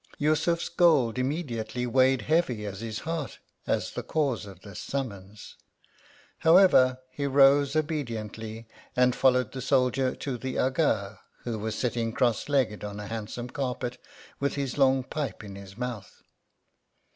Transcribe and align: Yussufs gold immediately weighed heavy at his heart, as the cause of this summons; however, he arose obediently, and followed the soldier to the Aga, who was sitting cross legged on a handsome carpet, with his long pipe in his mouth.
Yussufs 0.19 0.67
gold 0.67 1.19
immediately 1.19 1.85
weighed 1.85 2.23
heavy 2.23 2.65
at 2.65 2.77
his 2.79 3.01
heart, 3.01 3.37
as 3.67 3.91
the 3.91 4.01
cause 4.01 4.47
of 4.47 4.61
this 4.61 4.79
summons; 4.79 5.57
however, 6.39 6.97
he 7.11 7.25
arose 7.25 7.75
obediently, 7.75 8.67
and 8.95 9.15
followed 9.15 9.51
the 9.51 9.61
soldier 9.61 10.15
to 10.15 10.39
the 10.39 10.57
Aga, 10.57 11.19
who 11.43 11.59
was 11.59 11.75
sitting 11.75 12.13
cross 12.13 12.49
legged 12.49 12.83
on 12.83 12.99
a 12.99 13.05
handsome 13.05 13.51
carpet, 13.51 13.99
with 14.39 14.55
his 14.55 14.75
long 14.75 15.03
pipe 15.03 15.43
in 15.43 15.55
his 15.55 15.77
mouth. 15.77 16.23